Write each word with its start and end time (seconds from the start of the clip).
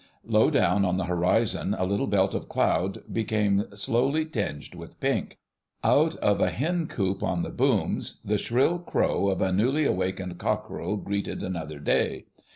Low 0.25 0.49
down 0.49 0.83
on 0.83 0.97
the 0.97 1.03
horizon 1.03 1.75
a 1.77 1.85
little 1.85 2.07
belt 2.07 2.33
of 2.33 2.49
cloud 2.49 3.03
became 3.13 3.65
slowly 3.75 4.25
tinged 4.25 4.73
with 4.73 4.99
pink. 4.99 5.37
Out 5.83 6.15
of 6.15 6.41
a 6.41 6.49
hen 6.49 6.87
coop 6.87 7.21
on 7.21 7.43
the 7.43 7.51
booms 7.51 8.19
the 8.25 8.39
shrill 8.39 8.79
crow 8.79 9.27
of 9.29 9.41
a 9.43 9.51
newly 9.53 9.85
awakened 9.85 10.39
cockerel 10.39 10.97
greeted 10.97 11.43
another 11.43 11.77
day. 11.77 12.25